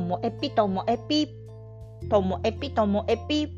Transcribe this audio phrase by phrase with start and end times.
[0.00, 1.28] ともエピともエピ、
[2.08, 3.48] ともエピともエピ。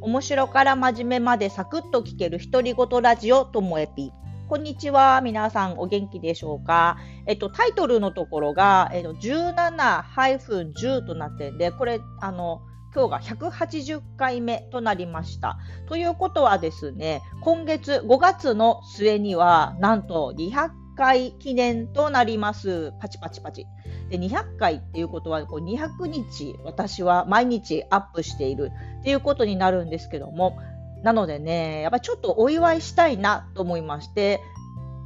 [0.00, 4.12] 面白から真面目までサクッと聞ける独り言ラジオともエピ。
[4.48, 5.20] こんにちは。
[5.22, 6.98] 皆さんお元気でしょうか？
[7.26, 12.60] えっと、タイトルのところが、えっと、17-10となってんで、これ、あの、
[12.94, 15.58] 今日が180回目となりました。
[15.88, 22.92] ということはですね、今月5月の末には、なんと200回記念となります。
[23.00, 23.66] パチパチパチ。
[24.08, 30.58] で200回っていうことはこう200日私は毎日アップしているっていうことになるんですけども
[31.02, 34.40] なのでねやっぱりちょっとお祝いしたいなと思いまして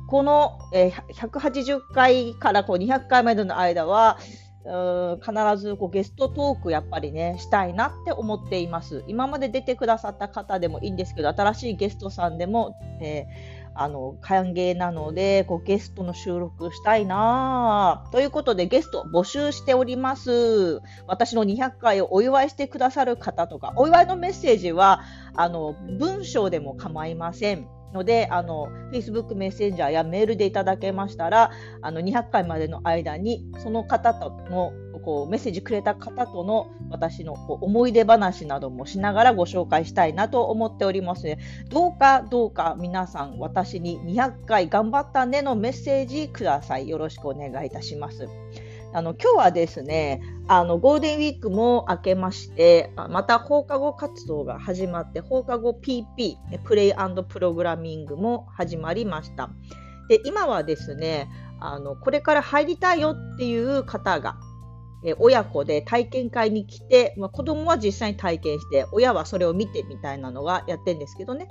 [0.08, 4.18] この、え、180回からこう200回までの間は
[4.64, 9.04] 必ずこうゲストトークやっぱりねしたいなって思っています。
[9.06, 20.80] 今まで出てくださった方でもいいんですけど新しいゲストさんでも、えーあの歓迎なのでこうゲストの収録したいなということでゲスト募集しております。
[21.06, 25.02] 私の200回をお祝いしてくださる方とかお祝いのメッセージは
[25.34, 27.79] あの文章でも構いません。
[27.92, 31.50] ので、あの、Facebook メッセンジャーやメールでいただけましたら、
[31.82, 41.38] あの、200回までの間に、その方との、こう、メッセージくれた方との私のこう思い出話などもしながらご紹介したいなと思っておりますのね。
[41.68, 46.88] どうかどうか皆さん、私に200回頑張ったねのメッセージください。
[46.88, 48.28] よろしくお願いいたします。
[48.92, 56.94] あの今日はですねあのゴールデンウィークも明けましてまた放課後活動が始まって放課後 PP プレイ
[57.28, 59.50] プログラミングも始まりました。
[60.08, 61.28] で今はですね
[61.60, 64.40] あのこれから入りたいよっていう方が
[65.04, 71.48] え親子で体験会に来て、まあ、子供は実際に体験して親はそれを見てみたいなのがやってるんですけどね。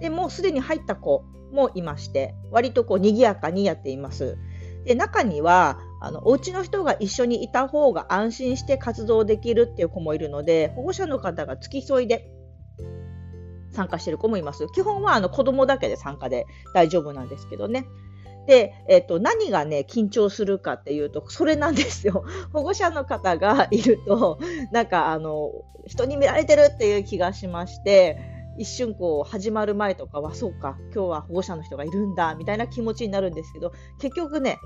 [0.00, 4.36] でもうすでに入った子もいまして割とこう賑やかにやっています。
[4.84, 12.30] で中にはあのお家の人が一緒にいた方が安心して活動できるっていう子もいるので保護者の方が付き添いで
[13.72, 14.66] 参加してる子もいます。
[14.74, 17.86] 基本はあの子供だけで参加で大丈夫なんですけどね。
[18.46, 22.24] で、えっと、何がね、緊張するかっていうと、それなんですよ。
[22.52, 24.38] 保護者の方がいると、
[24.72, 25.52] なんか、あの、
[25.86, 28.18] 人に見られてるっていう気がしまして、
[28.58, 34.58] 一瞬こう始まる前とかはそうか今日は保護者の人がいるんだみたいな気持ちになるんですけど結局ね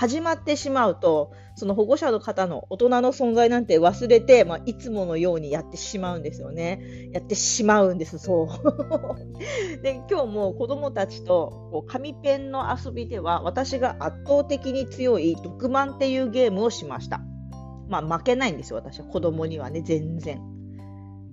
[0.00, 7.10] 始まってしまうとその保護者の方の大人の存在なんて忘れて、まあ、いつものようにやってしまうんですよね。
[7.12, 8.48] やってしまうんですそう
[9.84, 17.20] で今日も子どもたちとこう紙ペンの遊びでは私が圧倒的に強い「毒マン」っていうゲームをしました。
[17.86, 20.38] まあ負けないんですよ私は子供にはね全然。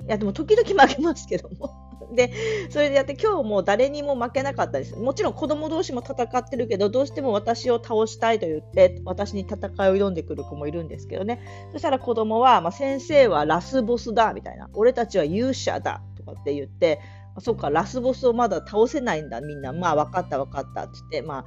[0.06, 1.77] いやでも時々負けますけども。
[2.14, 2.32] で、
[2.70, 4.96] それでやって、今日も誰にも負けなかったです。
[4.96, 11.42] もちろん子供同士も戦ってるけど、どうしても私を倒したいと言って、私に戦いを挑んでくる子もいるんですけどね。
[11.74, 14.70] そしたら子供は、まあ、先生はラスボスだ、みたいな。
[14.74, 17.00] 俺たちは勇者だ、とかって言って、
[17.36, 19.74] あそっか、ラスボスをまだ倒せないんだ、みんな。
[19.74, 21.46] まあ、分かった、分かった、って言って、まあ、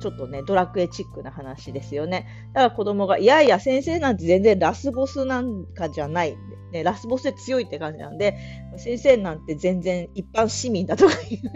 [0.00, 2.26] ちょっとね、ドラクエチックな話ですよね。
[2.54, 6.36] だから子供が、いやいや、先生なんて全然ラスボスなんかじゃない。
[6.72, 8.36] ね、ラスボスで強いって感じなんで、
[8.76, 11.14] 先生なんて全然一般市民だとか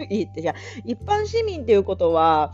[0.09, 0.55] 言って、じゃ
[0.85, 2.53] 一般市民っていうことは、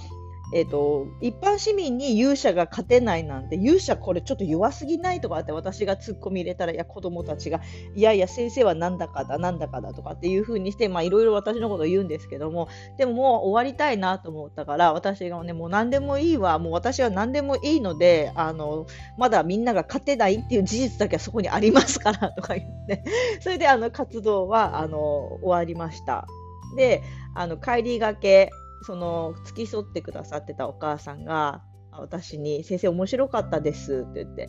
[0.54, 7.60] え、ー、と、一般市民に勇者が勝てないなんて、勇者これちょっと弱すぎないとかって私がツッコミ入れたら、いや、子供たちが、
[7.96, 18.86] いやいや、先生はなんだかだ、なんだかだとかっていう風にして、いろいろ私のことを言うんですけども、でももう終わりたいなと思ったから、私がね、もう何でもいいわ、もう私は何でもいいので、あの、
[19.18, 23.04] まだみんなが勝てないっていう事実だけはそこにありますからとか言って、
[23.42, 25.00] それであの活動は、あの、
[25.42, 26.28] 終わりました。
[26.76, 27.02] で、
[27.34, 28.52] あの、帰りがけ、
[28.84, 31.62] その付き添ってくださってたお母さんが
[31.92, 34.48] 私に「先生面白かったです」って言って。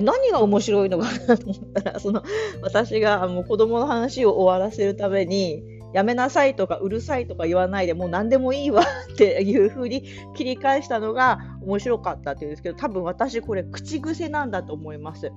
[0.00, 1.36] 何が面白いのかな？
[1.36, 2.22] と思ったらその
[2.62, 5.62] 私がもう子供の話を終わらせるために
[5.92, 10.04] やめなさいとかうるさいとか言わないでもう何でもいいわっていう風に
[10.34, 15.30] 切り返したのが面白かったっていうんですけど多分私これ口癖なんだと思います。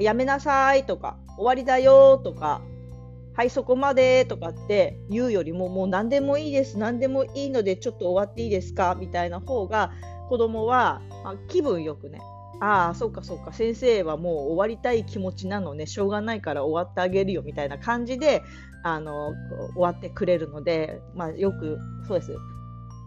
[0.00, 2.62] やめなさいとか終わりだよとか
[3.36, 9.90] はい、そこまでとかって言うよりも、もう何でもいいです、何でもいいので、ちょっと終わっていいですかみたいな方が、
[10.28, 12.20] 子供は、まあ、気分よくね、
[12.60, 18.42] ああ、そうかそうか、先生はもう終わりたい気持ちなのね、しょうがないから終わってあげるよみたいな感じで、
[18.84, 19.32] あの、
[19.74, 22.36] 終わってくれるので、まあ、よく、そうです。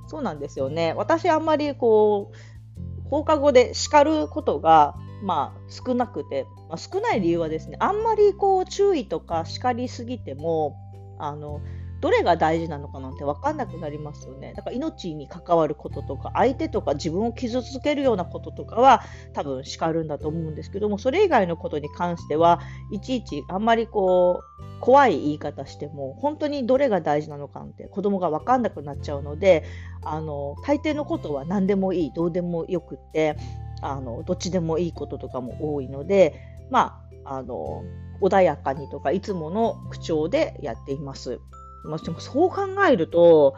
[0.08, 0.94] そうなんですよね。
[0.98, 10.76] 私あんまりこう、放課後で叱ることがまあ、少なくて、まあ、少ない理由はですねあんまりこう注意とか叱りすぎても
[11.20, 11.62] あの
[12.00, 14.54] どれが大事なのかなんて分かんなくなりますよね。
[14.56, 19.02] だから命に関わることとか、相手とか自分を傷つけるようなこととかは
[19.34, 22.60] 多分叱るんだと思うんですけども、それ以外のことに関しては、
[22.92, 29.64] いちいちあんまりこう、怖い言い方しても、本当にどれが大事なのかって子供が分かんなくなっちゃうので、
[30.04, 33.36] あの、大抵のことは何でもいい、どうでもよくって、
[33.82, 36.40] あの、どっちでもいいこととかも多いので、
[36.70, 37.84] まあ、あの、
[38.22, 41.40] 穏やかにとか、いつもの口調でやっています。
[41.84, 43.56] まあ、でもそう考えると、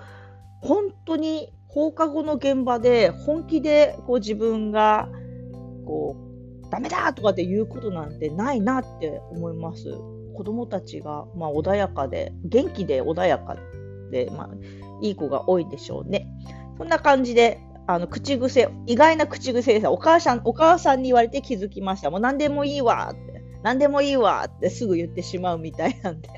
[0.61, 5.09] 本当に放課後の現場で本気でこう自分が
[5.85, 6.15] こ
[6.65, 9.85] うダメだとかって言うことなんてないなって思います。
[10.35, 13.57] 子供たちが、まあ、穏やかで元気で穏やか
[14.11, 14.49] で、まあ、
[15.01, 16.27] いい子が多いでしょうね。
[16.77, 19.87] そんな感じであの口癖、意外な口癖です。
[19.87, 22.11] お母さん、お母さんに言われて気づきました。
[22.11, 26.29] もう何でもいいわって、何でもいいわってすぐ言ってしまうみたいなんで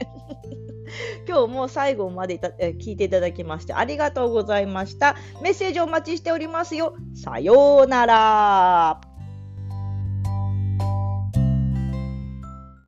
[1.28, 2.40] 今日も最後まで
[2.80, 5.16] 聞いていただきましてありがとうございました。
[5.42, 6.96] メッセージお待ちしておりますよ。
[7.16, 9.11] さようなら。